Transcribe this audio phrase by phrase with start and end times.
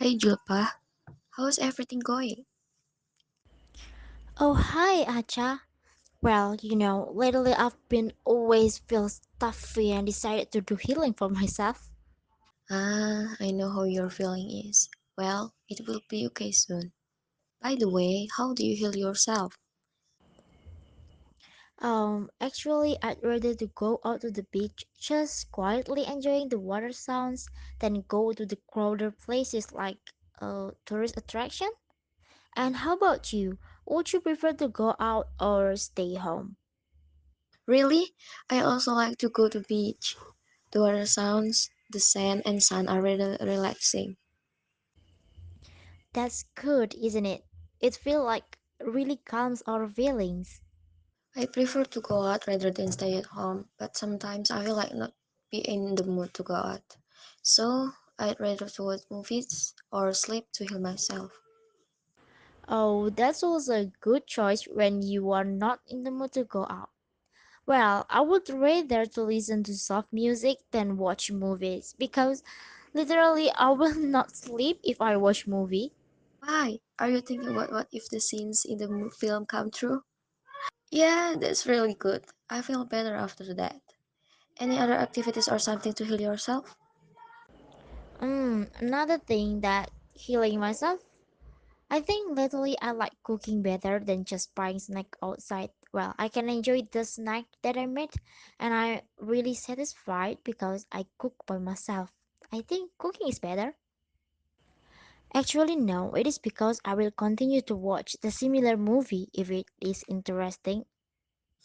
[0.00, 0.80] Hey Julpa,
[1.36, 2.46] how's everything going?
[4.38, 5.60] Oh, hi, Acha.
[6.22, 11.28] Well, you know, lately I've been always feel stuffy and decided to do healing for
[11.28, 11.90] myself.
[12.70, 14.88] Ah, I know how your feeling is.
[15.14, 16.94] Well, it will be okay soon.
[17.60, 19.56] By the way, how do you heal yourself?
[21.80, 26.92] Um, actually, I'd rather to go out to the beach, just quietly enjoying the water
[26.92, 27.48] sounds,
[27.80, 29.98] than go to the crowded places like
[30.38, 31.70] a tourist attraction.
[32.56, 33.58] And how about you?
[33.86, 36.56] Would you prefer to go out or stay home?
[37.66, 38.14] Really?
[38.50, 40.14] I also like to go to beach.
[40.72, 44.18] The water sounds, the sand and sun are really relaxing.
[46.12, 47.44] That's good, isn't it?
[47.80, 50.60] It feels like really calms our feelings.
[51.34, 54.94] I prefer to go out rather than stay at home, but sometimes I feel like
[54.94, 55.12] not
[55.50, 56.98] be in the mood to go out.
[57.42, 61.32] So, I'd rather to watch movies or sleep to heal myself.
[62.68, 66.64] Oh, that's also a good choice when you are not in the mood to go
[66.70, 66.88] out.
[67.66, 72.42] Well, I would rather to listen to soft music than watch movies because
[72.94, 75.94] literally I will not sleep if I watch movie.
[76.40, 76.80] Why?
[76.98, 80.02] Are you thinking about what if the scenes in the mo- film come true?
[80.92, 82.26] Yeah, that's really good.
[82.48, 83.80] I feel better after that.
[84.58, 86.76] Any other activities or something to heal yourself?
[88.20, 91.00] Mm, another thing that healing myself.
[91.90, 95.72] I think lately I like cooking better than just buying snack outside.
[95.92, 98.14] Well, I can enjoy the snack that I made
[98.58, 102.12] and I'm really satisfied because I cook by myself.
[102.52, 103.76] I think cooking is better.
[105.34, 109.66] Actually, no, it is because I will continue to watch the similar movie if it
[109.80, 110.84] is interesting.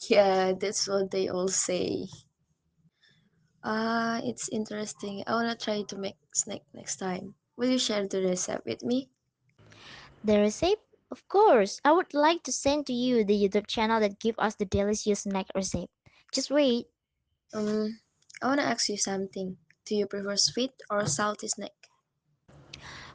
[0.08, 2.08] Yeah, that's what they all say.
[3.66, 5.22] Ah, it's interesting.
[5.28, 7.36] I wanna try to make snack next time.
[7.58, 9.12] Will you share the recipe with me?
[10.26, 10.82] The recipe?
[11.10, 14.56] Of course, I would like to send to you the YouTube channel that give us
[14.56, 15.88] the delicious snack recipe.
[16.34, 16.88] Just wait.
[17.56, 18.02] Um,
[18.40, 19.58] I wanna ask you something.
[19.84, 21.85] Do you prefer sweet or salty snack?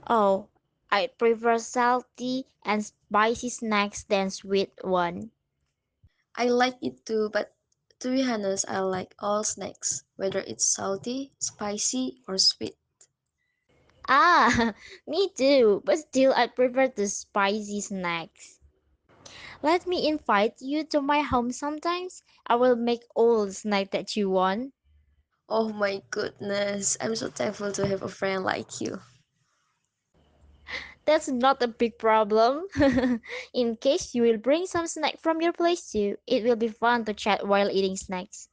[0.09, 0.49] Oh,
[0.91, 5.31] I prefer salty and spicy snacks than sweet one.
[6.35, 7.55] I like it too, but
[8.01, 12.77] to be honest, I like all snacks, whether it's salty, spicy, or sweet.
[14.11, 14.75] Ah,
[15.07, 18.61] me too, but still I prefer the spicy snacks.
[19.63, 22.23] Let me invite you to my home sometimes.
[22.47, 24.75] I will make all the snack that you want.
[25.51, 29.03] Oh my goodness, I'm so thankful to have a friend like you.
[31.11, 32.69] That's not a big problem.
[33.53, 37.05] In case you will bring some snack from your place too, it will be fun
[37.07, 38.49] to chat while eating snacks.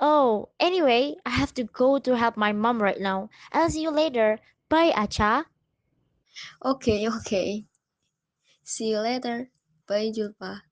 [0.00, 3.28] Oh, anyway, I have to go to help my mom right now.
[3.52, 4.40] I'll see you later.
[4.70, 5.44] Bye, Acha.
[6.64, 7.66] Okay, okay.
[8.64, 9.50] See you later.
[9.86, 10.62] Bye, Julpa.